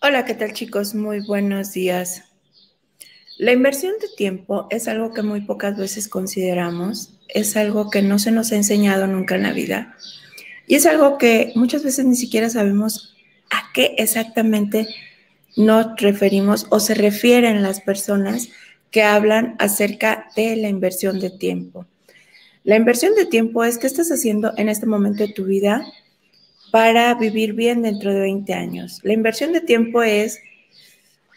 [0.00, 0.94] Hola, ¿qué tal chicos?
[0.94, 2.22] Muy buenos días.
[3.36, 8.20] La inversión de tiempo es algo que muy pocas veces consideramos, es algo que no
[8.20, 9.96] se nos ha enseñado nunca en la vida
[10.68, 13.16] y es algo que muchas veces ni siquiera sabemos
[13.50, 14.86] a qué exactamente
[15.56, 18.50] nos referimos o se refieren las personas
[18.92, 21.86] que hablan acerca de la inversión de tiempo.
[22.62, 25.84] La inversión de tiempo es qué estás haciendo en este momento de tu vida
[26.70, 29.00] para vivir bien dentro de 20 años.
[29.02, 30.40] La inversión de tiempo es,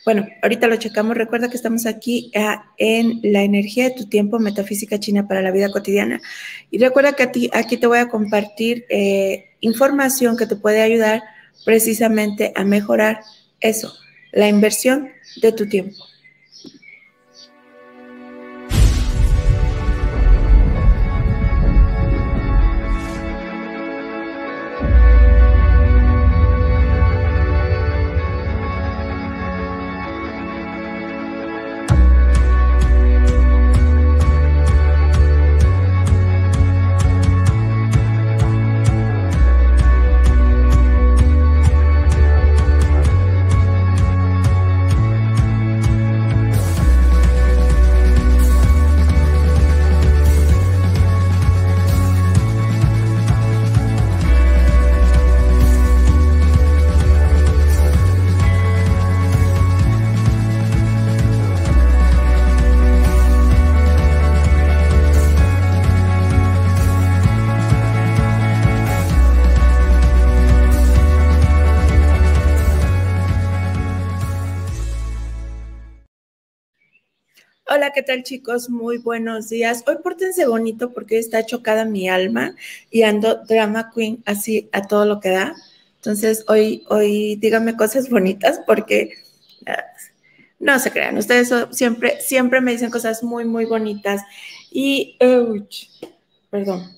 [0.06, 4.40] bueno, ahorita lo checamos, recuerda que estamos aquí ah, en la energía de tu tiempo,
[4.40, 6.22] metafísica china para la vida cotidiana.
[6.70, 11.22] Y recuerda que aquí te voy a compartir eh, información que te puede ayudar
[11.66, 13.22] precisamente a mejorar
[13.60, 13.94] eso,
[14.32, 15.10] la inversión
[15.42, 16.11] de tu tiempo.
[77.94, 78.70] ¿Qué tal chicos?
[78.70, 79.84] Muy buenos días.
[79.86, 82.56] Hoy pórtense bonito porque está chocada mi alma
[82.90, 85.56] y ando drama queen así a todo lo que da.
[85.96, 89.16] Entonces, hoy, hoy díganme cosas bonitas porque
[89.66, 89.84] ah,
[90.60, 91.18] no se crean.
[91.18, 94.22] Ustedes siempre, siempre me dicen cosas muy, muy bonitas.
[94.72, 95.18] Y,
[96.50, 96.98] perdón,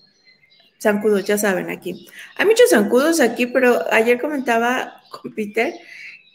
[0.80, 2.08] zancudos, ya saben aquí.
[2.36, 5.74] Hay muchos zancudos aquí, pero ayer comentaba con Peter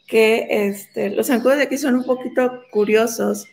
[0.09, 3.47] que este, los zancudos de aquí son un poquito curiosos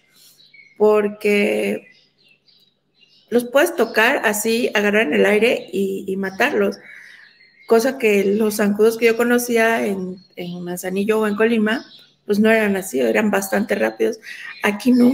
[0.78, 1.88] porque
[3.30, 6.78] los puedes tocar así, agarrar en el aire y, matarlos.
[7.68, 11.84] Cosa que los zancudos que yo conocía en, en, Manzanillo o en Colima,
[12.26, 14.20] pues no eran así, eran bastante rápidos.
[14.64, 15.14] Aquí no.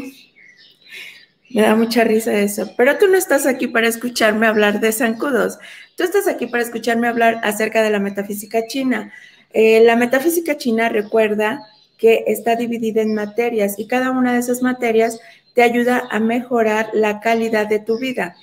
[1.50, 2.72] Me da mucha risa eso.
[2.78, 5.58] Pero tú no estás aquí para escucharme hablar de zancudos.
[5.96, 9.12] Tú estás aquí para escucharme hablar acerca de la metafísica china.
[9.52, 11.62] Eh, la metafísica china recuerda
[11.98, 15.20] que está dividida en materias y cada una de esas materias
[15.54, 18.36] te ayuda a mejorar la calidad de tu vida.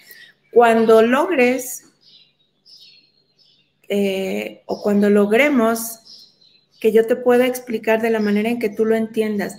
[0.53, 1.85] Cuando logres
[3.89, 6.01] eh, o cuando logremos
[6.81, 9.57] que yo te pueda explicar de la manera en que tú lo entiendas,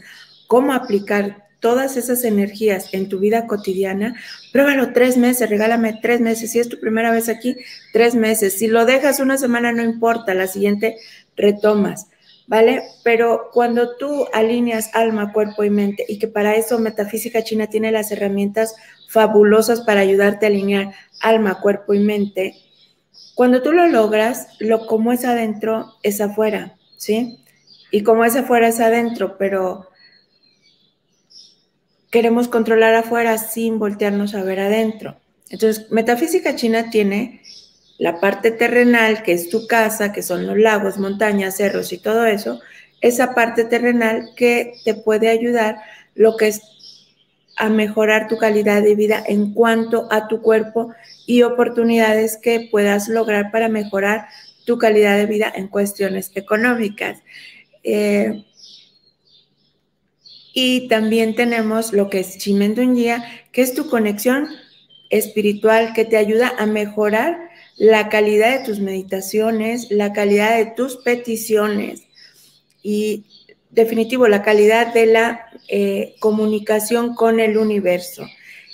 [0.48, 4.16] cómo aplicar todas esas energías en tu vida cotidiana,
[4.54, 6.52] pruébalo tres meses, regálame tres meses.
[6.52, 7.58] Si es tu primera vez aquí,
[7.92, 8.54] tres meses.
[8.54, 10.98] Si lo dejas una semana, no importa, la siguiente
[11.36, 12.08] retomas.
[12.50, 12.82] ¿Vale?
[13.04, 17.92] Pero cuando tú alineas alma, cuerpo y mente, y que para eso Metafísica China tiene
[17.92, 18.76] las herramientas
[19.08, 22.56] fabulosas para ayudarte a alinear alma, cuerpo y mente,
[23.36, 27.38] cuando tú lo logras, lo como es adentro es afuera, ¿sí?
[27.92, 29.88] Y como es afuera es adentro, pero
[32.10, 35.18] queremos controlar afuera sin voltearnos a ver adentro.
[35.52, 37.39] Entonces, Metafísica China tiene
[38.00, 42.26] la parte terrenal, que es tu casa, que son los lagos, montañas, cerros y todo
[42.26, 42.60] eso,
[43.02, 45.78] esa parte terrenal que te puede ayudar
[46.16, 46.62] lo que es
[47.58, 50.94] a mejorar tu calidad de vida en cuanto a tu cuerpo
[51.26, 54.28] y oportunidades que puedas lograr para mejorar
[54.66, 57.22] tu calidad de vida en cuestiones económicas.
[57.84, 58.46] Eh,
[60.54, 64.48] y también tenemos lo que es Chimendungia, que es tu conexión
[65.10, 67.49] espiritual que te ayuda a mejorar
[67.80, 72.04] la calidad de tus meditaciones, la calidad de tus peticiones
[72.84, 73.24] y
[73.70, 78.28] definitivo la calidad de la eh, comunicación con el universo.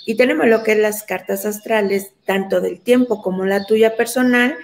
[0.06, 4.56] Y tenemos lo que es las cartas astrales, tanto del tiempo como la tuya personal,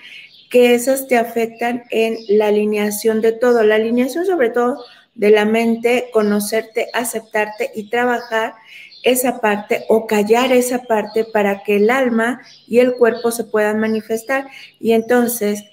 [0.50, 4.84] que esas te afectan en la alineación de todo, la alineación sobre todo
[5.14, 8.54] de la mente, conocerte, aceptarte y trabajar
[9.02, 13.80] esa parte o callar esa parte para que el alma y el cuerpo se puedan
[13.80, 14.46] manifestar.
[14.80, 15.64] Y entonces,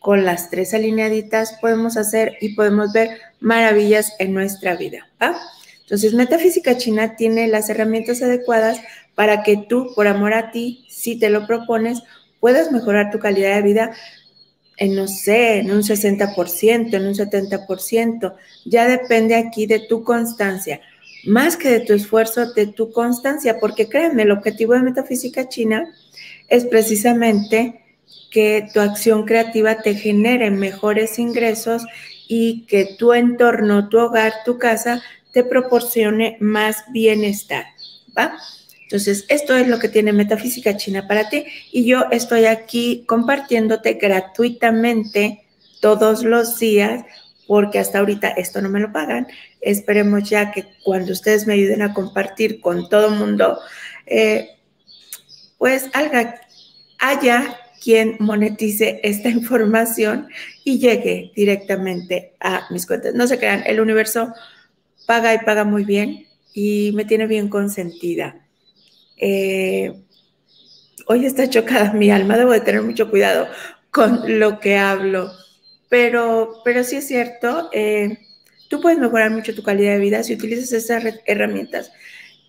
[0.00, 5.08] con las tres alineaditas podemos hacer y podemos ver maravillas en nuestra vida.
[5.82, 8.80] Entonces, Metafísica China tiene las herramientas adecuadas
[9.14, 12.02] para que tú, por amor a ti, si te lo propones,
[12.40, 13.92] puedas mejorar tu calidad de vida
[14.76, 18.34] en, no sé, en un 60%, en un 70%.
[18.64, 20.80] Ya depende aquí de tu constancia,
[21.24, 25.92] más que de tu esfuerzo, de tu constancia, porque créanme, el objetivo de Metafísica China
[26.48, 27.84] es precisamente
[28.30, 31.84] que tu acción creativa te genere mejores ingresos
[32.28, 37.64] y que tu entorno, tu hogar, tu casa te proporcione más bienestar,
[38.16, 38.36] ¿va?
[38.82, 43.94] Entonces, esto es lo que tiene Metafísica China para ti y yo estoy aquí compartiéndote
[43.94, 45.44] gratuitamente
[45.80, 47.04] todos los días
[47.48, 49.26] porque hasta ahorita esto no me lo pagan.
[49.60, 53.58] Esperemos ya que cuando ustedes me ayuden a compartir con todo el mundo,
[54.06, 54.50] eh,
[55.56, 55.90] pues
[57.00, 60.28] haya quien monetice esta información
[60.62, 63.14] y llegue directamente a mis cuentas.
[63.14, 64.34] No se crean, el universo
[65.06, 68.46] paga y paga muy bien y me tiene bien consentida.
[69.16, 70.02] Eh,
[71.06, 73.48] hoy está chocada mi alma, debo de tener mucho cuidado
[73.90, 75.32] con lo que hablo,
[75.88, 78.18] pero, pero sí es cierto, eh,
[78.68, 81.92] tú puedes mejorar mucho tu calidad de vida si utilizas esas herramientas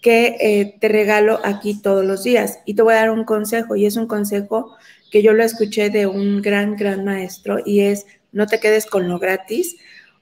[0.01, 2.59] que eh, te regalo aquí todos los días.
[2.65, 4.75] Y te voy a dar un consejo, y es un consejo
[5.11, 9.07] que yo lo escuché de un gran, gran maestro, y es no te quedes con
[9.07, 9.77] lo gratis,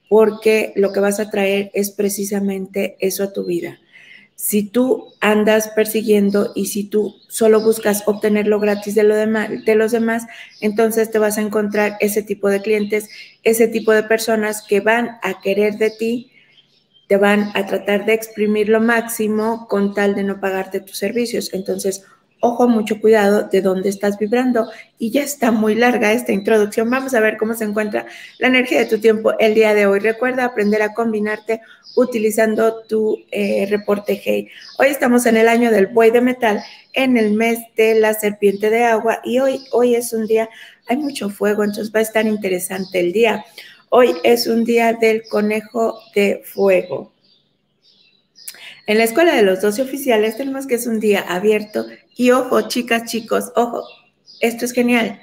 [0.10, 3.80] porque lo que vas a traer es precisamente eso a tu vida.
[4.40, 9.92] Si tú andas persiguiendo y si tú solo buscas obtenerlo gratis de, lo de los
[9.92, 10.28] demás,
[10.62, 13.10] entonces te vas a encontrar ese tipo de clientes,
[13.42, 16.32] ese tipo de personas que van a querer de ti,
[17.08, 21.52] te van a tratar de exprimir lo máximo con tal de no pagarte tus servicios.
[21.54, 22.06] Entonces,
[22.40, 24.70] ojo, mucho cuidado de dónde estás vibrando.
[24.98, 26.90] Y ya está muy larga esta introducción.
[26.90, 28.06] Vamos a ver cómo se encuentra
[28.40, 30.00] la energía de tu tiempo el día de hoy.
[30.00, 31.62] Recuerda aprender a combinarte
[31.96, 34.50] utilizando tu eh, reporte Hey.
[34.78, 36.64] Hoy estamos en el año del buey de metal,
[36.94, 40.48] en el mes de la serpiente de agua y hoy, hoy es un día,
[40.88, 43.44] hay mucho fuego, entonces va a estar interesante el día.
[43.90, 47.14] Hoy es un día del conejo de fuego.
[48.86, 51.86] En la escuela de los 12 oficiales tenemos que es un día abierto
[52.18, 53.84] y ojo, chicas, chicos, ojo,
[54.40, 55.22] esto es genial.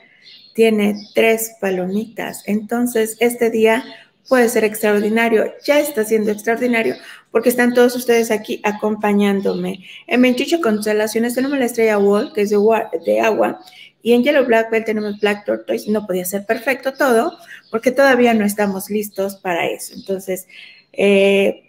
[0.54, 2.44] Tiene tres palomitas.
[2.46, 3.84] Entonces, este día
[4.28, 5.52] puede ser extraordinario.
[5.64, 6.96] Ya está siendo extraordinario
[7.32, 9.84] porque están todos ustedes aquí acompañándome.
[10.06, 13.60] En 28 constelaciones tenemos la estrella Wall, que es de, agua,
[14.00, 15.90] y en Yellow Black Belt tenemos Black Tortoise.
[15.90, 17.36] No podía ser perfecto todo
[17.72, 19.94] porque todavía no estamos listos para eso.
[19.94, 20.46] Entonces,
[20.92, 21.64] eh,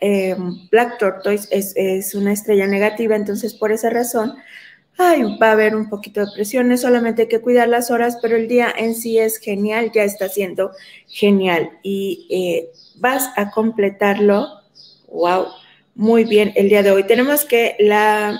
[0.00, 0.36] eh,
[0.70, 4.34] Black Tortoise es, una estrella negativa, entonces por esa razón
[5.00, 8.48] va a haber un poquito de presión, solamente hay que cuidar las horas, pero el
[8.48, 10.72] día en sí es genial, ya está siendo
[11.06, 14.46] genial y eh, vas a completarlo,
[15.08, 15.46] wow,
[15.94, 17.04] muy bien el día de hoy.
[17.04, 18.38] Tenemos que la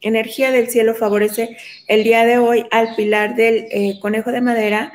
[0.00, 1.56] energía del cielo favorece
[1.86, 4.92] el día de hoy al pilar del eh, conejo de madera.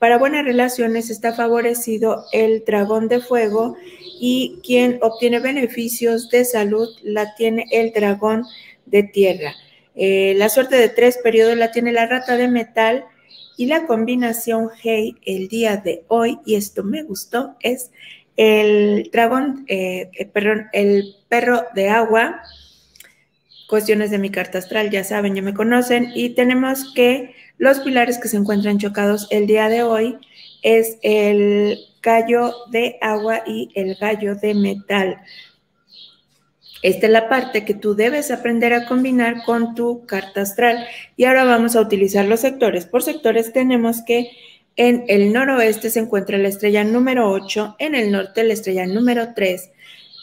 [0.00, 3.76] Para buenas relaciones está favorecido el dragón de fuego
[4.18, 8.46] y quien obtiene beneficios de salud la tiene el dragón
[8.86, 9.52] de tierra.
[9.94, 13.04] Eh, la suerte de tres periodos la tiene la rata de metal
[13.58, 17.90] y la combinación Hey el día de hoy, y esto me gustó, es
[18.38, 22.40] el dragón, eh, eh, perdón, el perro de agua,
[23.70, 28.18] cuestiones de mi carta astral, ya saben, ya me conocen, y tenemos que los pilares
[28.18, 30.18] que se encuentran chocados el día de hoy
[30.62, 35.18] es el gallo de agua y el gallo de metal.
[36.82, 40.86] Esta es la parte que tú debes aprender a combinar con tu carta astral.
[41.16, 42.86] Y ahora vamos a utilizar los sectores.
[42.86, 44.30] Por sectores tenemos que
[44.76, 49.34] en el noroeste se encuentra la estrella número 8, en el norte la estrella número
[49.34, 49.70] 3,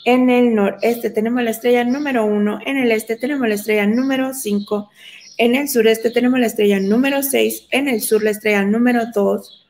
[0.08, 4.34] en el noreste tenemos la estrella número 1, en el este tenemos la estrella número
[4.34, 4.90] 5,
[5.38, 9.68] en el sureste tenemos la estrella número 6, en el sur la estrella número 2,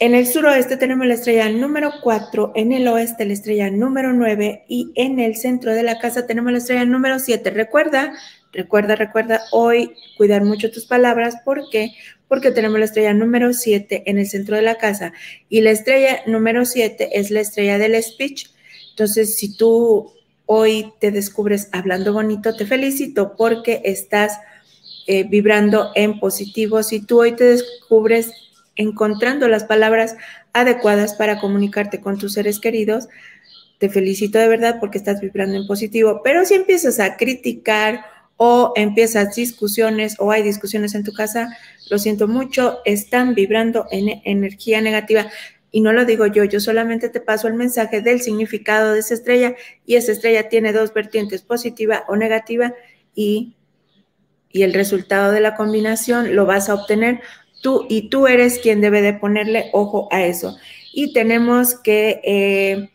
[0.00, 4.64] en el suroeste tenemos la estrella número 4, en el oeste la estrella número 9
[4.66, 7.50] y en el centro de la casa tenemos la estrella número 7.
[7.50, 8.14] Recuerda,
[8.50, 11.36] recuerda, recuerda hoy cuidar mucho tus palabras.
[11.44, 11.92] ¿Por qué?
[12.28, 15.12] Porque tenemos la estrella número 7 en el centro de la casa
[15.50, 18.46] y la estrella número 7 es la estrella del speech.
[19.00, 20.12] Entonces, si tú
[20.44, 24.38] hoy te descubres hablando bonito, te felicito porque estás
[25.06, 26.82] eh, vibrando en positivo.
[26.82, 28.30] Si tú hoy te descubres
[28.76, 30.16] encontrando las palabras
[30.52, 33.08] adecuadas para comunicarte con tus seres queridos.
[33.78, 38.04] Te felicito de verdad porque estás vibrando en positivo, pero si empiezas a criticar
[38.36, 41.56] o empiezas discusiones o hay discusiones en tu casa,
[41.88, 45.30] lo siento mucho, están vibrando en energía negativa.
[45.70, 49.14] Y no lo digo yo, yo solamente te paso el mensaje del significado de esa
[49.14, 49.54] estrella
[49.86, 52.74] y esa estrella tiene dos vertientes, positiva o negativa,
[53.14, 53.54] y,
[54.50, 57.20] y el resultado de la combinación lo vas a obtener
[57.62, 60.56] Tú y tú eres quien debe de ponerle ojo a eso.
[60.92, 62.88] Y tenemos que, eh,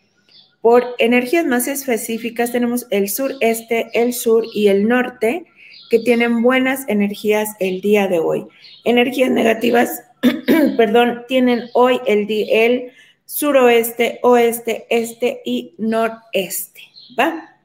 [0.61, 5.45] por energías más específicas, tenemos el sureste, el sur y el norte
[5.91, 8.47] que tienen buenas energías el día de hoy.
[8.83, 10.03] Energías negativas,
[10.77, 12.91] perdón, tienen hoy el, el
[13.25, 16.81] suroeste, oeste, este y noreste.
[17.19, 17.55] ¿Va?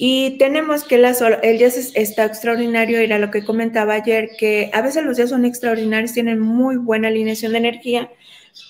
[0.00, 5.04] Y tenemos que el día está extraordinario, era lo que comentaba ayer, que a veces
[5.04, 8.08] los días son extraordinarios, tienen muy buena alineación de energía,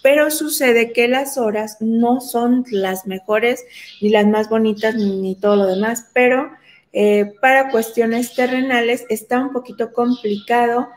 [0.02, 3.62] pero sucede que las horas no son las mejores,
[4.00, 6.50] ni las más bonitas, ni, todo lo demás, pero
[6.94, 10.88] eh, para cuestiones terrenales está un poquito complicado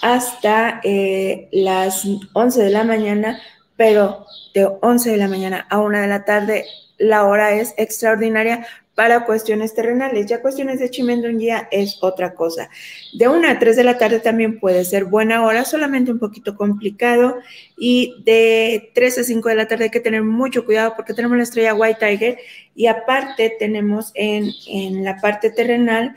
[0.00, 3.40] hasta eh, las 11 de la mañana,
[3.76, 6.64] pero de 11 de la mañana a 1 de la tarde
[6.98, 10.26] la hora es extraordinaria para cuestiones terrenales.
[10.26, 12.70] Ya cuestiones de Chimendungia es otra cosa.
[13.18, 16.56] De 1 a 3 de la tarde también puede ser buena hora, solamente un poquito
[16.56, 17.38] complicado.
[17.76, 21.36] Y de 3 a 5 de la tarde hay que tener mucho cuidado porque tenemos
[21.36, 22.38] la estrella White Tiger
[22.74, 26.14] y aparte tenemos en, la parte terrenal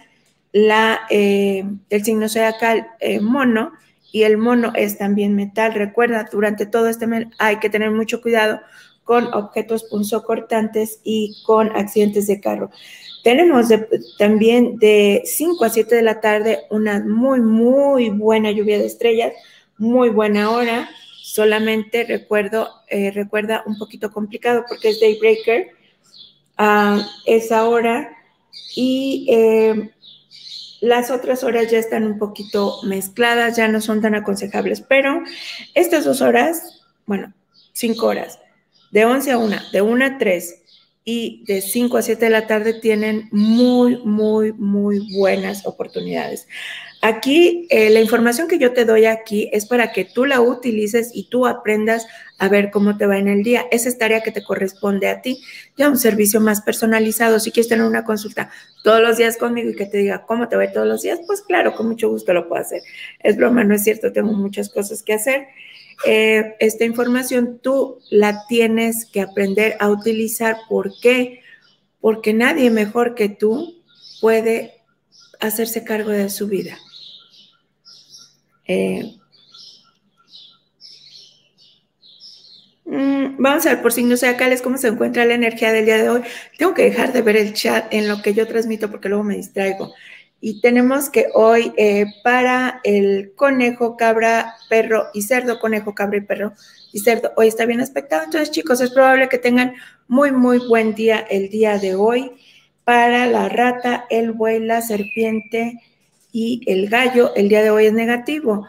[0.58, 3.74] la, eh, el signo zodiacal eh, mono
[4.12, 5.74] y el mono es también metal.
[5.74, 8.60] Recuerda, durante todo este mes hay que tener mucho cuidado
[9.04, 12.72] con objetos punzocortantes y con accidentes de carro.
[13.24, 13.68] Tenemos
[14.18, 19.34] también de 5 a 7 de la tarde una muy, muy buena lluvia de estrellas,
[19.78, 20.90] muy buena hora.
[21.22, 25.68] Solamente recuerdo, eh, recuerda un poquito complicado porque es Daybreaker
[26.58, 28.18] a esa hora
[28.76, 29.92] y eh,
[30.82, 35.24] las otras horas ya están un poquito mezcladas, ya no son tan aconsejables, pero
[35.74, 37.34] estas dos horas, bueno,
[37.74, 38.40] cinco horas,
[38.92, 40.64] de 11 a 1, de 1 a 3
[41.04, 46.48] y de 5 a 7 de la tarde tienen muy, muy, muy buenas oportunidades.
[47.08, 51.10] Aquí, eh, la información que yo te doy aquí es para que tú la utilices
[51.14, 52.06] y tú aprendas
[52.38, 53.66] a ver cómo te va en el día.
[53.72, 55.42] Esa es tarea que te corresponde a ti.
[55.78, 57.40] Ya un servicio más personalizado.
[57.40, 58.50] Si quieres tener una consulta
[58.84, 61.44] todos los días conmigo y que te diga cómo te va todos los días, pues
[61.44, 62.82] claro, con mucho gusto lo puedo hacer.
[63.22, 65.48] Es broma, no es cierto, tengo muchas cosas que hacer.
[66.06, 70.58] Eh, esta información tú la tienes que aprender a utilizar.
[70.68, 71.40] ¿Por qué?
[72.02, 73.82] Porque nadie mejor que tú
[74.20, 74.74] puede
[75.40, 76.78] hacerse cargo de su vida.
[78.68, 79.16] Eh,
[82.86, 86.10] mm, vamos a ver por signos zodiacales cómo se encuentra la energía del día de
[86.10, 86.22] hoy.
[86.58, 89.38] Tengo que dejar de ver el chat en lo que yo transmito porque luego me
[89.38, 89.94] distraigo.
[90.40, 96.22] Y tenemos que hoy eh, para el conejo, cabra, perro y cerdo, conejo, cabra y
[96.22, 96.54] perro
[96.94, 98.24] y cerdo, hoy está bien aspectado.
[98.24, 99.74] Entonces, chicos, es probable que tengan
[100.08, 102.32] muy, muy buen día el día de hoy.
[102.84, 105.82] Para la rata, el buey, la serpiente
[106.32, 108.68] y el gallo, el día de hoy es negativo.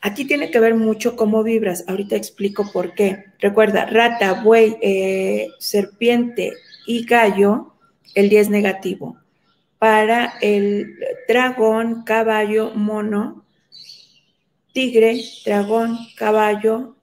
[0.00, 1.84] Aquí tiene que ver mucho cómo vibras.
[1.86, 3.24] Ahorita explico por qué.
[3.38, 6.52] Recuerda, rata, buey, eh, serpiente
[6.86, 7.74] y gallo,
[8.14, 9.22] el día es negativo
[9.82, 10.94] para el
[11.26, 13.44] dragón, caballo, mono,
[14.72, 16.94] tigre, dragón, caballo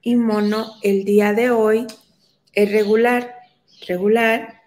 [0.00, 1.88] y mono el día de hoy
[2.52, 3.34] es regular,
[3.88, 4.60] regular.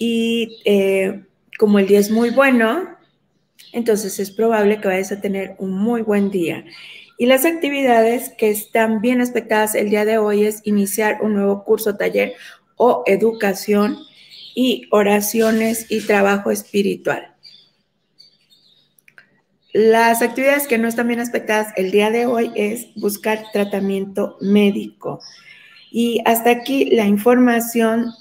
[0.00, 1.26] Y eh,
[1.60, 2.96] como el día es muy bueno,
[3.72, 6.64] entonces es probable que vayas a tener un muy buen día.
[7.18, 11.64] Y las actividades que están bien aspectadas el día de hoy es iniciar un nuevo
[11.64, 12.34] curso, taller
[12.76, 13.98] o educación
[14.54, 17.34] y oraciones y trabajo espiritual.
[19.72, 25.20] Las actividades que no están bien aspectadas el día de hoy es buscar tratamiento médico.
[25.92, 28.12] Y hasta aquí la información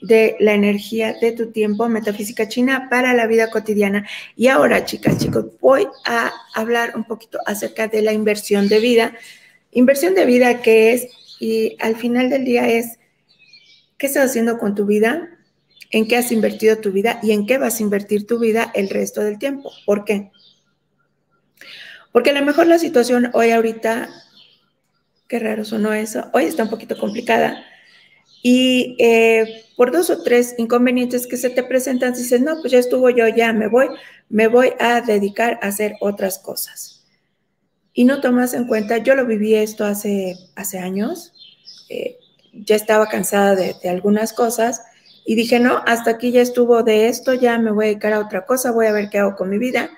[0.00, 4.06] de la energía de tu tiempo, metafísica china para la vida cotidiana.
[4.36, 9.14] Y ahora, chicas, chicos, voy a hablar un poquito acerca de la inversión de vida.
[9.72, 11.08] Inversión de vida que es,
[11.40, 12.98] y al final del día es,
[13.96, 15.30] ¿qué estás haciendo con tu vida?
[15.90, 18.90] en qué has invertido tu vida y en qué vas a invertir tu vida el
[18.90, 19.72] resto del tiempo.
[19.86, 20.30] ¿Por qué?
[22.12, 24.08] Porque a lo mejor la situación hoy ahorita,
[25.28, 27.64] qué raro sonó eso, hoy está un poquito complicada.
[28.42, 32.78] Y eh, por dos o tres inconvenientes que se te presentan, dices, no, pues ya
[32.78, 33.88] estuvo yo, ya me voy,
[34.28, 37.04] me voy a dedicar a hacer otras cosas.
[37.92, 41.32] Y no tomas en cuenta, yo lo viví esto hace, hace años,
[41.88, 42.16] eh,
[42.52, 44.82] ya estaba cansada de, de algunas cosas
[45.24, 48.20] y dije, no, hasta aquí ya estuvo de esto, ya me voy a dedicar a
[48.20, 49.90] otra cosa, voy a ver qué hago con mi vida.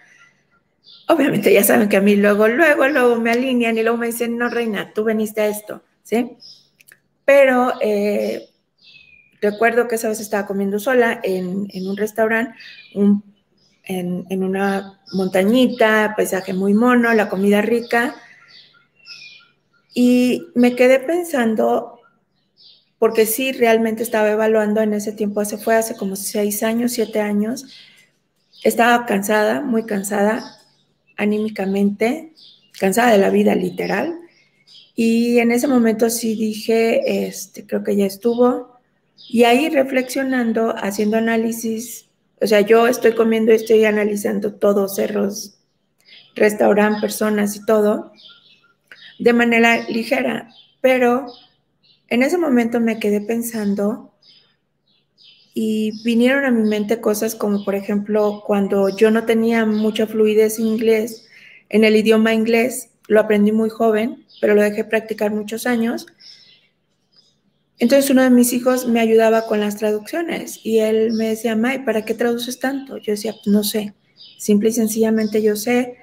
[1.06, 4.36] Obviamente ya saben que a mí luego, luego, luego me alinean y luego me dicen,
[4.38, 6.36] no, reina, tú veniste a esto, ¿sí?
[7.30, 8.48] Pero eh,
[9.40, 12.58] recuerdo que esa vez estaba comiendo sola en, un restaurante,
[12.92, 18.16] en, en una montañita, paisaje muy mono, la comida rica.
[19.94, 22.00] Y me quedé pensando,
[22.98, 27.20] porque sí, realmente estaba evaluando en ese tiempo, hace fue hace como seis años, siete
[27.20, 27.64] años,
[28.64, 30.58] estaba cansada, muy cansada
[31.16, 32.32] anímicamente,
[32.80, 34.19] cansada de la vida literal.
[34.94, 38.76] Y en ese momento sí dije, este, creo que ya estuvo.
[39.28, 42.08] Y ahí reflexionando, haciendo análisis,
[42.40, 45.58] o sea, yo estoy comiendo, estoy analizando todo, cerros,
[46.34, 48.12] restaurante, personas y todo,
[49.18, 50.48] de manera ligera.
[50.80, 51.26] Pero
[52.08, 54.12] en ese momento me quedé pensando
[55.52, 60.58] y vinieron a mi mente cosas como, por ejemplo, cuando yo no tenía mucha fluidez
[60.58, 61.28] en inglés,
[61.68, 66.06] en el idioma inglés, lo aprendí muy joven, pero lo dejé practicar muchos años.
[67.78, 71.84] Entonces uno de mis hijos me ayudaba con las traducciones y él me decía, May,
[71.84, 72.98] ¿para qué traduces tanto?
[72.98, 73.94] Yo decía, no sé,
[74.38, 75.96] simple y sencillamente yo sé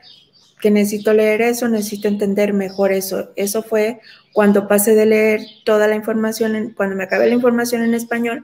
[0.60, 3.32] que necesito leer eso, necesito entender mejor eso.
[3.36, 4.00] Eso fue
[4.34, 8.44] cuando pasé de leer toda la información, cuando me acabé la información en español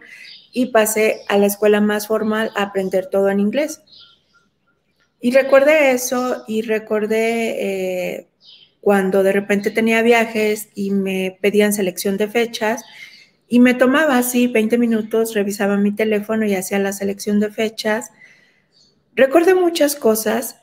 [0.52, 3.82] y pasé a la escuela más formal a aprender todo en inglés.
[5.20, 8.28] Y recordé eso y recordé eh,
[8.84, 12.84] cuando de repente tenía viajes y me pedían selección de fechas
[13.48, 18.10] y me tomaba así 20 minutos, revisaba mi teléfono y hacía la selección de fechas.
[19.16, 20.58] Recordé muchas cosas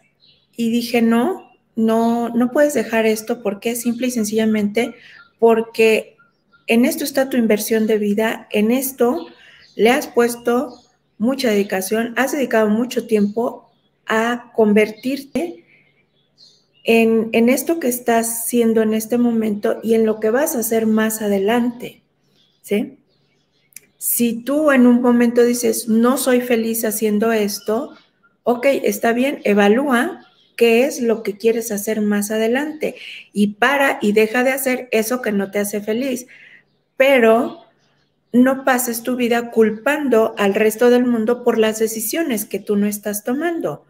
[0.54, 4.94] y dije, no, no, no puedes dejar esto porque simple y sencillamente
[5.38, 6.18] porque
[6.66, 9.28] en esto está tu inversión de vida, en esto
[9.76, 10.78] le has puesto
[11.16, 13.72] mucha dedicación, has dedicado mucho tiempo
[14.04, 15.59] a convertirte
[16.92, 20.86] en, esto que estás haciendo en este momento y en lo que vas a hacer
[20.86, 22.02] más adelante,
[22.62, 22.98] ¿sí?
[23.96, 27.94] Si tú en un momento dices, no soy feliz haciendo esto,
[28.42, 32.96] ok, está bien, evalúa qué es lo que quieres hacer más adelante
[33.32, 36.26] y para y deja de hacer eso que no te hace feliz.
[36.96, 37.60] Pero
[38.32, 42.86] no pases tu vida culpando al resto del mundo por las decisiones que tú no
[42.86, 43.86] estás tomando.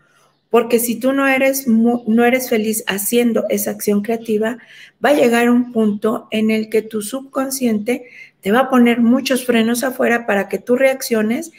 [0.51, 4.59] Porque si tú no eres, no eres feliz haciendo esa acción creativa,
[5.03, 8.07] va a llegar un punto en el que tu subconsciente
[8.41, 11.53] te va a poner muchos frenos afuera para que tú reacciones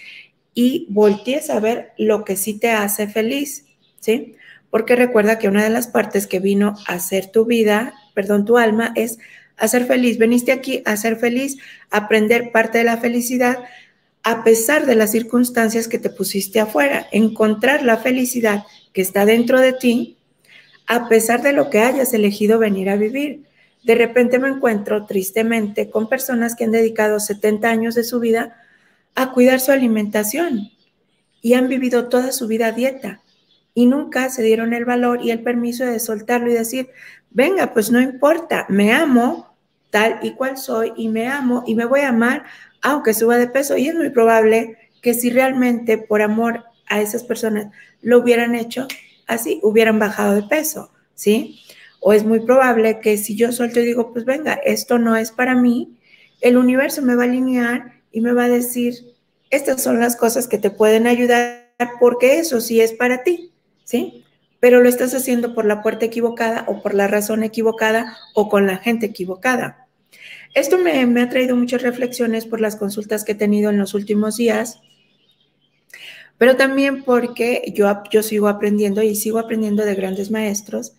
[0.53, 3.65] y voltees a ver lo que sí te hace feliz,
[3.99, 4.35] ¿sí?
[4.69, 8.57] Porque recuerda que una de las partes que vino a hacer tu vida, perdón, tu
[8.57, 9.19] alma, es
[9.57, 10.17] a ser feliz.
[10.17, 11.57] Veniste aquí a ser feliz,
[11.91, 13.59] a aprender parte de la felicidad
[14.23, 19.59] a pesar de las circunstancias que te pusiste afuera, encontrar la felicidad que está dentro
[19.59, 20.17] de ti,
[20.87, 23.43] a pesar de lo que hayas elegido venir a vivir.
[23.83, 28.57] De repente me encuentro tristemente con personas que han dedicado 70 años de su vida
[29.15, 30.69] a cuidar su alimentación
[31.41, 33.21] y han vivido toda su vida dieta
[33.73, 36.89] y nunca se dieron el valor y el permiso de soltarlo y decir,
[37.29, 39.55] venga, pues no importa, me amo,
[39.89, 42.45] tal y cual soy y me amo y me voy a amar
[42.81, 43.77] aunque suba de peso.
[43.77, 47.67] Y es muy probable que si realmente por amor a esas personas
[48.01, 48.87] lo hubieran hecho,
[49.25, 51.61] así hubieran bajado de peso, ¿sí?
[51.99, 55.31] O es muy probable que si yo suelto y digo, pues venga, esto no es
[55.31, 55.97] para mí,
[56.41, 58.95] el universo me va a alinear y me va a decir,
[59.49, 63.51] estas son las cosas que te pueden ayudar porque eso sí es para ti,
[63.83, 64.25] ¿sí?
[64.59, 68.67] Pero lo estás haciendo por la puerta equivocada o por la razón equivocada o con
[68.67, 69.87] la gente equivocada.
[70.53, 74.35] Esto me, ha traído muchas reflexiones por las consultas que he tenido en los últimos
[74.35, 74.81] días,
[76.41, 80.93] pero también porque yo, yo sigo aprendiendo y sigo aprendiendo de grandes maestros.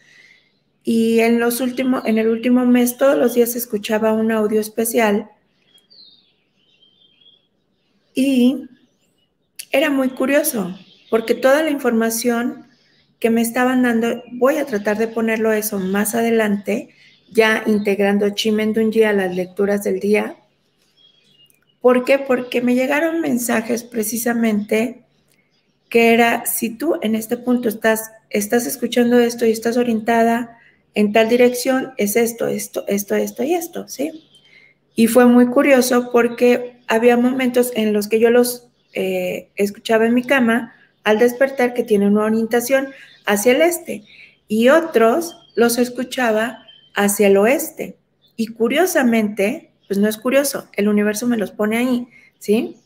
[0.84, 5.30] Y en, los últimos, en el último mes todos los días escuchaba un audio especial
[8.14, 8.68] y
[9.72, 10.78] era muy curioso
[11.10, 12.68] porque toda la información
[13.18, 16.90] que me estaban dando, voy a tratar de ponerlo eso más adelante,
[17.32, 20.36] ya integrando Chimendunji a las lecturas del día.
[21.80, 22.20] ¿Por qué?
[22.20, 25.02] Porque me llegaron mensajes precisamente
[25.92, 30.58] que era, si tú en este punto estás, estás escuchando esto y estás orientada
[30.94, 34.24] en tal dirección, es esto, esto, esto, esto y esto, ¿sí?
[34.94, 40.14] Y fue muy curioso porque había momentos en los que yo los eh, escuchaba en
[40.14, 40.72] mi cama
[41.04, 42.88] al despertar que tienen una orientación
[43.26, 44.04] hacia el este
[44.48, 47.98] y otros los escuchaba hacia el oeste.
[48.36, 52.78] Y curiosamente, pues no es curioso, el universo me los pone ahí, ¿sí?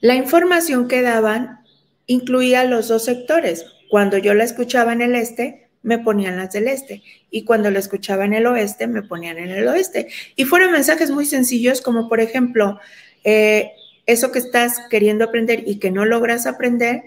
[0.00, 1.60] La información que daban
[2.06, 3.66] incluía los dos sectores.
[3.90, 7.02] Cuando yo la escuchaba en el este, me ponían las del este.
[7.30, 10.08] Y cuando la escuchaba en el oeste, me ponían en el oeste.
[10.36, 12.78] Y fueron mensajes muy sencillos, como por ejemplo,
[13.24, 13.72] eh,
[14.06, 17.04] eso que estás queriendo aprender y que no logras aprender,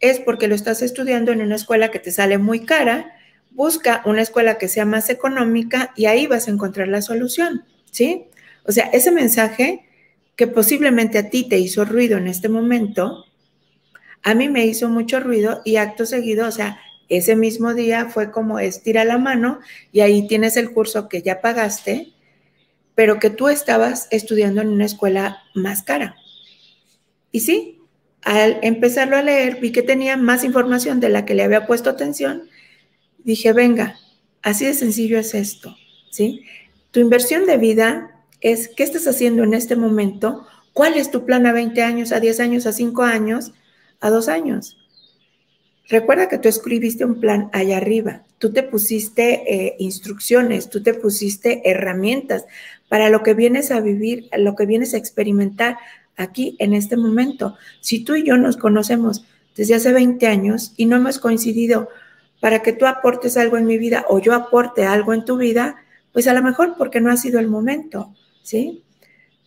[0.00, 3.12] es porque lo estás estudiando en una escuela que te sale muy cara.
[3.50, 8.26] Busca una escuela que sea más económica y ahí vas a encontrar la solución, ¿sí?
[8.64, 9.86] O sea, ese mensaje
[10.36, 13.24] que posiblemente a ti te hizo ruido en este momento,
[14.22, 18.30] a mí me hizo mucho ruido y acto seguido, o sea, ese mismo día fue
[18.30, 22.12] como estira la mano y ahí tienes el curso que ya pagaste,
[22.94, 26.16] pero que tú estabas estudiando en una escuela más cara.
[27.30, 27.80] Y sí,
[28.22, 31.90] al empezarlo a leer, vi que tenía más información de la que le había puesto
[31.90, 32.48] atención.
[33.18, 33.98] Dije, venga,
[34.42, 35.76] así de sencillo es esto,
[36.10, 36.44] ¿sí?
[36.92, 38.11] Tu inversión de vida
[38.42, 42.20] es qué estás haciendo en este momento, cuál es tu plan a 20 años, a
[42.20, 43.52] 10 años, a 5 años,
[44.00, 44.76] a 2 años.
[45.88, 50.94] Recuerda que tú escribiste un plan allá arriba, tú te pusiste eh, instrucciones, tú te
[50.94, 52.44] pusiste herramientas
[52.88, 55.78] para lo que vienes a vivir, lo que vienes a experimentar
[56.16, 57.56] aquí en este momento.
[57.80, 59.24] Si tú y yo nos conocemos
[59.56, 61.88] desde hace 20 años y no hemos coincidido
[62.40, 65.76] para que tú aportes algo en mi vida o yo aporte algo en tu vida,
[66.12, 68.84] pues a lo mejor porque no ha sido el momento, ¿sí?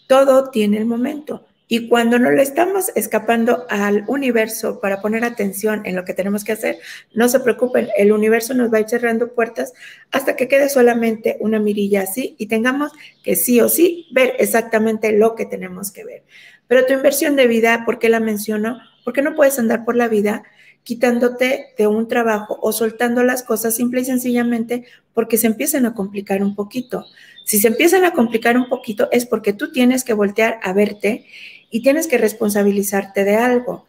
[0.07, 1.45] Todo tiene el momento.
[1.67, 6.43] Y cuando no le estamos escapando al universo para poner atención en lo que tenemos
[6.43, 6.77] que hacer,
[7.13, 9.73] no se preocupen, el universo nos va a ir cerrando puertas
[10.11, 12.91] hasta que quede solamente una mirilla así y tengamos
[13.23, 16.23] que sí o sí ver exactamente lo que tenemos que ver.
[16.67, 18.79] Pero tu inversión de vida, ¿por qué la menciono?
[19.03, 20.43] Porque no puedes andar por la vida
[20.83, 25.95] quitándote de un trabajo o soltando las cosas simple y sencillamente porque se empiezan a
[25.95, 27.05] complicar un poquito.
[27.45, 31.27] Si se empiezan a complicar un poquito es porque tú tienes que voltear a verte
[31.69, 33.85] y tienes que responsabilizarte de algo,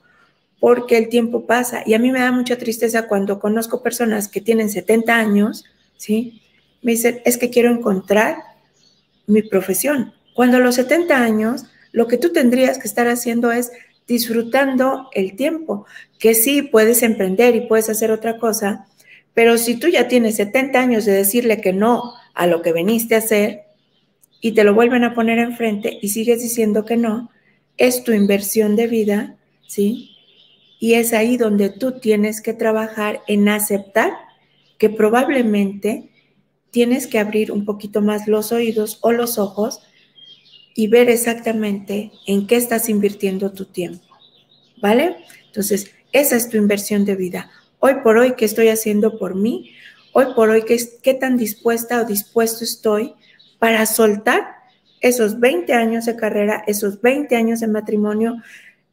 [0.60, 1.82] porque el tiempo pasa.
[1.86, 5.64] Y a mí me da mucha tristeza cuando conozco personas que tienen 70 años,
[5.96, 6.42] ¿sí?
[6.82, 8.36] Me dicen, es que quiero encontrar
[9.26, 10.12] mi profesión.
[10.34, 13.72] Cuando a los 70 años, lo que tú tendrías que estar haciendo es
[14.06, 15.86] disfrutando el tiempo,
[16.18, 18.86] que sí puedes emprender y puedes hacer otra cosa,
[19.32, 23.16] pero si tú ya tienes 70 años de decirle que no a lo que veniste
[23.16, 23.62] a hacer
[24.40, 27.30] y te lo vuelven a poner enfrente y sigues diciendo que no,
[27.78, 30.10] es tu inversión de vida, ¿sí?
[30.78, 34.12] Y es ahí donde tú tienes que trabajar en aceptar
[34.78, 36.10] que probablemente
[36.70, 39.80] tienes que abrir un poquito más los oídos o los ojos
[40.74, 44.06] y ver exactamente en qué estás invirtiendo tu tiempo,
[44.82, 45.16] ¿vale?
[45.46, 47.50] Entonces, esa es tu inversión de vida.
[47.78, 49.72] Hoy por hoy, ¿qué estoy haciendo por mí?
[50.18, 53.12] Hoy por hoy, ¿qué, qué tan dispuesta o dispuesto estoy
[53.58, 54.46] para soltar
[55.02, 58.36] esos 20 años de carrera, esos 20 años de matrimonio,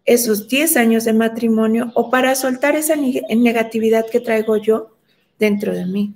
[0.04, 4.98] esos 10 años de matrimonio o para soltar esa negatividad que traigo yo
[5.40, 6.14] dentro de mí.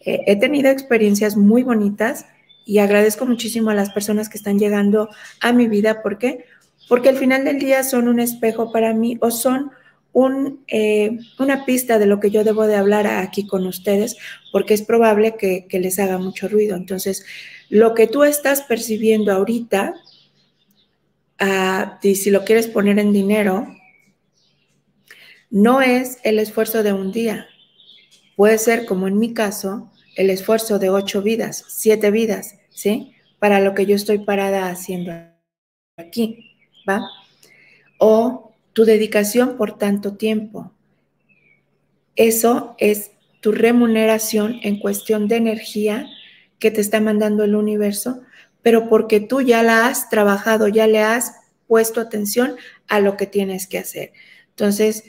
[0.00, 2.24] Eh, he tenido experiencias muy bonitas
[2.64, 5.10] y agradezco muchísimo a las personas que están llegando
[5.42, 6.00] a mi vida.
[6.00, 6.46] ¿Por qué?
[6.88, 9.72] Porque al final del día son un espejo para mí o son
[10.12, 14.16] un, eh, una pista de lo que yo debo de hablar aquí con ustedes,
[14.52, 16.76] porque es probable que, les haga mucho ruido.
[16.76, 17.24] Entonces,
[17.68, 19.94] lo que tú estás percibiendo ahorita,
[21.40, 23.68] uh, si lo quieres poner en dinero,
[25.50, 27.46] no es el esfuerzo de un día.
[28.36, 33.14] Puede ser, como en mi caso, el esfuerzo de ocho vidas, siete vidas, ¿sí?
[33.38, 35.12] Para lo que yo estoy parada haciendo
[35.96, 36.56] aquí,
[36.88, 37.02] ¿va?
[37.98, 38.47] O
[38.78, 40.70] tu dedicación por tanto tiempo.
[42.14, 43.10] Eso es
[43.40, 46.06] tu remuneración en cuestión de energía
[46.60, 48.20] que te está mandando el universo,
[48.62, 51.32] pero porque tú ya la has trabajado, ya le has
[51.66, 52.54] puesto atención
[52.86, 54.12] a lo que tienes que hacer.
[54.50, 55.02] Entonces,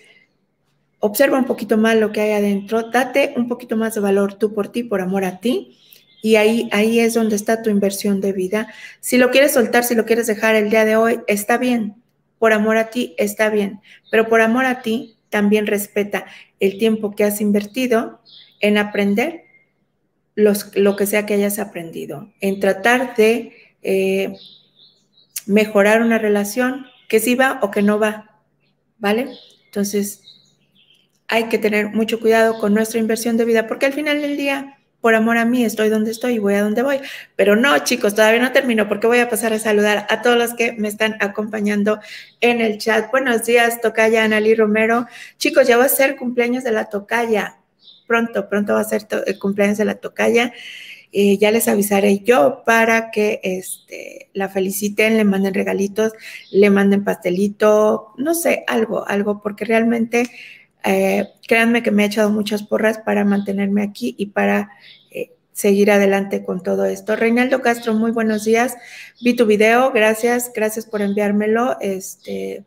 [0.98, 4.52] observa un poquito más lo que hay adentro, date un poquito más de valor tú
[4.52, 5.78] por ti, por amor a ti,
[6.24, 8.74] y ahí, ahí es donde está tu inversión de vida.
[9.00, 12.02] Si lo quieres soltar, si lo quieres dejar el día de hoy, está bien.
[12.40, 13.82] Por amor a ti, está bien.
[14.10, 16.26] Pero por amor a ti, también respeta
[16.60, 18.22] el tiempo que has invertido
[18.60, 19.44] en aprender
[20.36, 24.34] lo que sea que hayas aprendido, en tratar de eh,
[25.46, 28.40] mejorar una relación que sí va o que no va,
[28.98, 29.28] ¿vale?
[29.66, 30.22] Entonces,
[31.28, 34.79] hay que tener mucho cuidado con nuestra inversión de vida, porque al final del día,
[35.02, 37.00] por amor a mí, estoy donde estoy y voy a donde voy.
[37.36, 40.54] Pero no, chicos, todavía no termino porque voy a pasar a saludar a todos los
[40.54, 42.00] que me están acompañando
[42.42, 43.10] en el chat.
[43.12, 45.08] Buenos días, Tocaya Analí Romero.
[45.38, 47.60] Chicos, ya va a ser cumpleaños de la Tocaya
[48.10, 50.52] pronto, pronto va a ser el cumpleaños de la tocaya.
[51.12, 56.14] y ya les avisaré yo para que este, la feliciten, le manden regalitos,
[56.52, 60.30] le manden pastelito, no sé, algo, algo, porque realmente
[60.84, 64.70] eh, créanme que me ha echado muchas porras para mantenerme aquí y para
[65.12, 67.16] eh, seguir adelante con todo esto.
[67.16, 68.76] Reinaldo Castro, muy buenos días.
[69.22, 71.78] Vi tu video, gracias, gracias por enviármelo.
[71.82, 72.64] Este,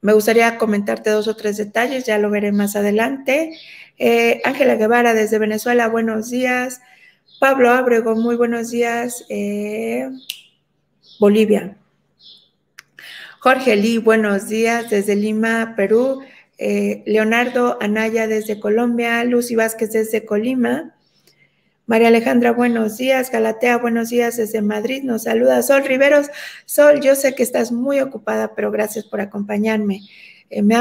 [0.00, 3.56] me gustaría comentarte dos o tres detalles, ya lo veré más adelante.
[3.98, 6.80] Eh, Ángela Guevara desde Venezuela, buenos días.
[7.40, 9.24] Pablo Abrego, muy buenos días.
[11.20, 11.76] Bolivia.
[13.40, 16.22] Jorge Lee, buenos días desde Lima, Perú.
[16.58, 19.24] Eh, Leonardo Anaya desde Colombia.
[19.24, 20.94] Lucy Vázquez desde Colima.
[21.86, 23.30] María Alejandra, buenos días.
[23.30, 25.02] Galatea, buenos días desde Madrid.
[25.04, 26.26] Nos saluda Sol Riveros.
[26.66, 30.02] Sol, yo sé que estás muy ocupada, pero gracias por acompañarme.
[30.50, 30.76] Eh, me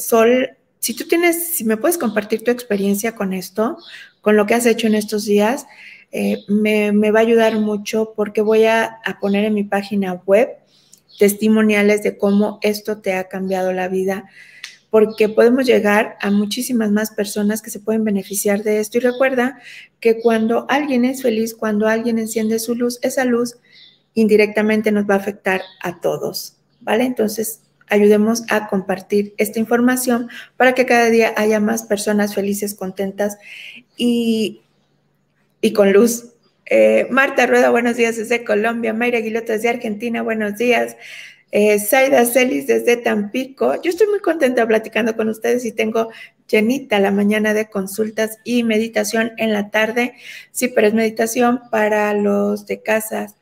[0.00, 3.78] Sol, si tú tienes, si me puedes compartir tu experiencia con esto,
[4.20, 5.66] con lo que has hecho en estos días,
[6.14, 10.50] eh, me, va a ayudar mucho porque voy a, poner en mi página web
[11.18, 14.24] testimoniales de cómo esto te ha cambiado la vida,
[14.92, 18.98] porque podemos llegar a muchísimas más personas que se pueden beneficiar de esto.
[18.98, 19.58] Y recuerda
[20.00, 23.56] que cuando alguien es feliz, cuando alguien enciende su luz, esa luz
[24.12, 27.04] indirectamente nos va a afectar a todos, ¿vale?
[27.04, 30.28] Entonces, ayudemos a compartir esta información
[30.58, 33.38] para que cada día haya más personas felices, contentas
[33.96, 34.60] y,
[35.62, 36.34] y con luz.
[36.66, 38.92] Eh, Marta Rueda, buenos días desde Colombia.
[38.92, 40.98] Mayra Aguiloto desde Argentina, buenos días.
[41.54, 43.80] Eh, Celis desde Tampico.
[43.82, 46.10] Yo estoy muy contenta platicando con ustedes y tengo
[46.48, 50.14] llenita la mañana de consultas y meditación en la tarde.
[50.50, 53.36] Sí, pero es meditación para los de casas.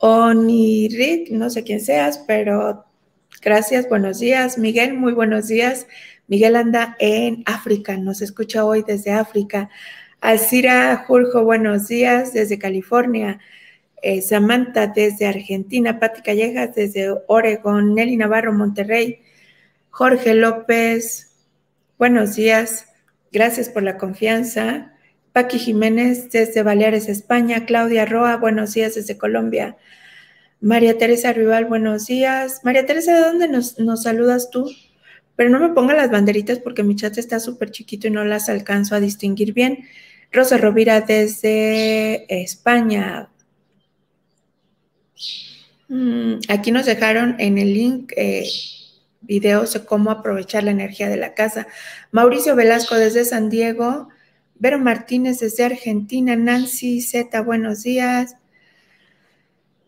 [0.00, 2.84] Rick, no sé quién seas, pero
[3.40, 4.58] gracias, buenos días.
[4.58, 5.86] Miguel, muy buenos días.
[6.26, 9.70] Miguel anda en África, nos escucha hoy desde África.
[10.20, 13.38] Alcira Jurjo, buenos días desde California.
[14.06, 15.98] Eh, Samantha desde Argentina.
[15.98, 17.94] Pati Callejas desde Oregon.
[17.94, 19.20] Nelly Navarro, Monterrey.
[19.88, 21.32] Jorge López,
[21.98, 22.86] buenos días.
[23.32, 24.92] Gracias por la confianza.
[25.32, 27.64] Paqui Jiménez desde Baleares, España.
[27.64, 29.78] Claudia Roa, buenos días desde Colombia.
[30.60, 32.60] María Teresa Rival, buenos días.
[32.62, 34.70] María Teresa, ¿de dónde nos, nos saludas tú?
[35.34, 38.50] Pero no me ponga las banderitas porque mi chat está súper chiquito y no las
[38.50, 39.86] alcanzo a distinguir bien.
[40.30, 43.30] Rosa Rovira desde España.
[45.88, 48.48] Mm, aquí nos dejaron en el link eh,
[49.20, 51.66] videos de cómo aprovechar la energía de la casa.
[52.10, 54.08] Mauricio Velasco desde San Diego.
[54.56, 56.36] Vero Martínez desde Argentina.
[56.36, 58.36] Nancy Z, buenos días.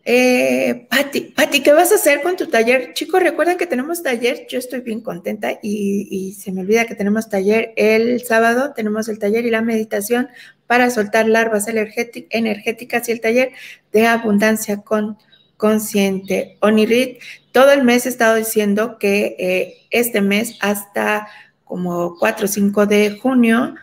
[0.09, 2.93] Eh, Pati, Pati, ¿qué vas a hacer con tu taller?
[2.93, 7.27] Chicos, recuerden que tenemos taller, yo estoy bien contenta y, se me olvida que tenemos
[7.27, 10.29] taller el sábado, tenemos el taller y la meditación
[10.65, 13.51] para soltar larvas energéticas y el taller
[13.91, 15.17] de abundancia con
[15.57, 16.57] consciente.
[16.61, 17.19] Onirit,
[17.51, 21.27] todo el mes he estado diciendo que eh, este mes hasta
[21.65, 23.75] como 4 o 5 de junio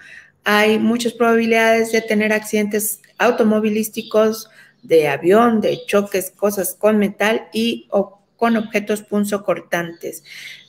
[0.43, 4.49] hay muchas probabilidades de tener accidentes automovilísticos,
[4.85, 10.23] de avión, de choques, cosas con metal y o con objetos punzocortantes.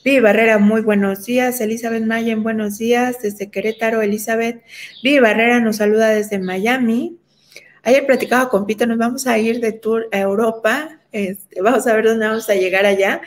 [0.04, 1.60] Vivi Barrera, muy buenos días.
[1.60, 3.20] Elizabeth Mayen, buenos días.
[3.22, 4.62] Desde Querétaro, Elizabeth.
[5.02, 7.18] Vivi Barrera nos saluda desde Miami.
[7.82, 11.00] Ayer platicaba con Pito, nos vamos a ir de tour a Europa.
[11.12, 13.20] Este, vamos a ver dónde vamos a llegar allá.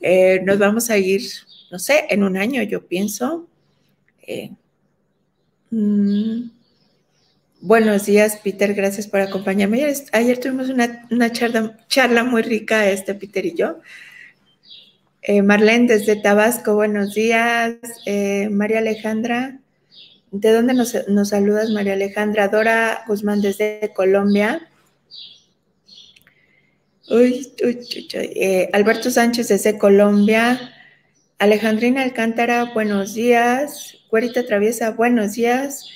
[0.00, 1.22] Eh, nos vamos a ir,
[1.70, 3.48] no sé, en un año, yo pienso.
[4.26, 4.50] Eh,
[5.70, 6.50] mm,
[7.66, 8.74] Buenos días, Peter.
[8.74, 9.90] Gracias por acompañarme.
[10.12, 13.78] Ayer, tuvimos una, charla, muy rica, este Peter y yo.
[15.22, 17.76] Eh, Marlene desde Tabasco, buenos días.
[18.04, 19.60] Eh, María Alejandra,
[20.30, 20.94] ¿de dónde nos,
[21.26, 22.48] saludas, María Alejandra?
[22.48, 24.68] Dora Guzmán desde Colombia.
[27.08, 27.50] Uy,
[28.12, 30.60] eh, Alberto Sánchez desde Colombia.
[31.38, 33.96] Alejandrina Alcántara, buenos días.
[34.10, 35.88] Cuerita Traviesa, buenos días.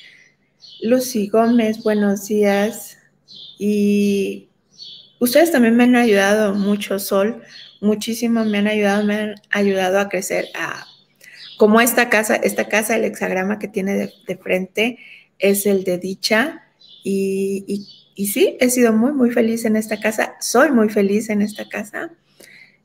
[0.81, 2.99] Lucy Gómez, buenos días.
[3.59, 4.49] Y
[5.19, 7.43] ustedes también me han ayudado mucho, Sol,
[7.81, 10.47] muchísimo me han ayudado, me han ayudado a crecer
[11.57, 14.99] como esta casa, esta casa, el hexagrama que tiene de, frente
[15.39, 16.63] es el de dicha.
[17.03, 21.43] Y, y, sí, he sido muy, muy feliz en esta casa, soy muy feliz en
[21.43, 22.13] esta casa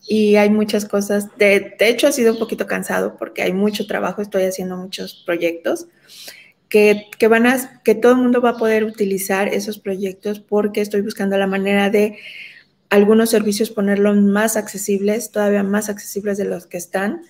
[0.08, 1.38] y hay muchas cosas.
[1.38, 5.22] De, de, hecho, ha sido un poquito cansado porque hay mucho trabajo, estoy haciendo muchos
[5.26, 5.88] proyectos,
[6.74, 11.02] que, van a, que todo el mundo va a poder utilizar esos proyectos porque estoy
[11.02, 12.18] buscando la manera de
[12.90, 17.22] algunos servicios ponerlos más accesibles, todavía más accesibles de los que están.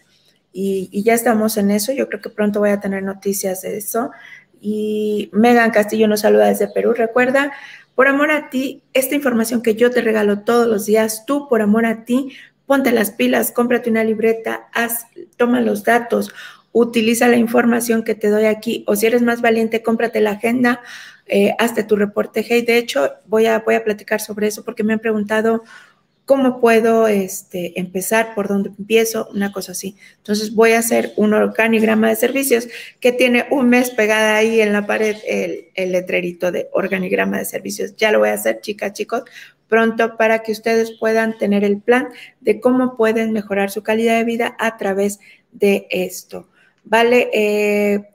[0.54, 1.92] Y, ya estamos en eso.
[1.92, 4.12] Yo creo que pronto voy a tener noticias de eso.
[4.62, 6.94] Y Megan Castillo nos saluda desde Perú.
[6.94, 7.52] Recuerda,
[7.96, 11.62] por amor a ti, esta información que yo te regalo todos los días, tú por
[11.62, 12.32] amor a ti,
[12.66, 16.34] ponte las pilas, cómprate una libreta, haz, toma los datos
[16.74, 20.82] utiliza la información que te doy aquí o si eres más valiente, cómprate la agenda,
[21.28, 22.46] eh, hazte tu reporte.
[22.46, 25.64] Hey, de hecho, voy a, voy a platicar sobre eso porque me han preguntado
[26.26, 28.34] ¿Cómo puedo este, empezar?
[28.34, 29.28] ¿Por dónde empiezo?
[29.34, 29.98] Una cosa así.
[30.18, 32.70] Entonces voy a hacer un organigrama de servicios
[33.02, 37.46] que tiene un mes pegada ahí en la pared el, el letrerito de organigrama de
[37.46, 37.98] servicios.
[37.98, 39.24] Ya lo voy a hacer, chicas, chicos,
[39.68, 42.08] pronto para que ustedes puedan tener el plan
[42.40, 45.20] de cómo pueden mejorar su calidad de vida a través
[45.52, 46.48] de esto.
[46.84, 48.10] Vale, eh,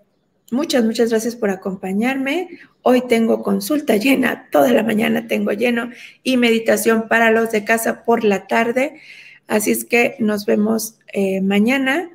[0.50, 2.48] muchas, muchas gracias por acompañarme.
[2.83, 5.90] Hoy tengo consulta llena, toda la mañana tengo lleno
[6.22, 9.00] y meditación para los de casa por la tarde.
[9.46, 12.11] Así es que nos vemos eh, mañana.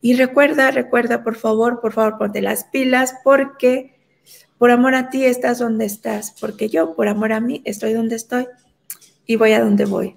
[0.00, 3.94] Y recuerda, recuerda, por favor, por favor, ponte las pilas porque
[4.58, 8.16] por amor a ti estás donde estás, porque yo, por amor a mí, estoy donde
[8.16, 8.46] estoy
[9.26, 10.14] y voy a donde voy.